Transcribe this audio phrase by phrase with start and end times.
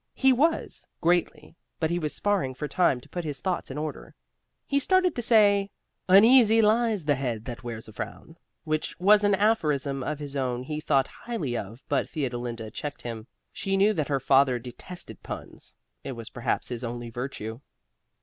[0.15, 4.15] He was, greatly, but he was sparring for time to put his thoughts in order.
[4.65, 5.69] He started to say
[6.09, 10.63] "Uneasy lies the head that wears a frown," which was an aphorism of his own
[10.63, 13.27] he thought highly of, but Theodolinda checked him.
[13.53, 15.75] She knew that her father detested puns.
[16.03, 17.59] It was perhaps his only virtue.